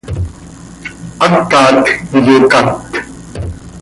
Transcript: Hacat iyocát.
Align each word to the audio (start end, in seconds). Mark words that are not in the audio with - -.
Hacat 1.29 1.83
iyocát. 2.17 2.67